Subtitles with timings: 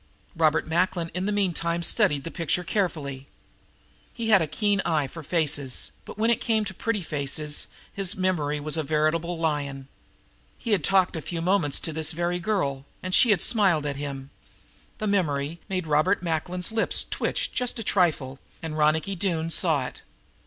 [0.35, 3.27] Robert Macklin in the meantime studied the picture carefully.
[4.11, 8.15] He had a keen eye for faces, but when it came to pretty faces his
[8.15, 9.87] memory was a veritable lion.
[10.57, 13.97] He had talked a few moments with this very girl, and she had smiled at
[13.97, 14.31] him.
[14.97, 20.01] The memory made Robert Macklin's lips twitch just a trifle, and Ronicky Doone saw it.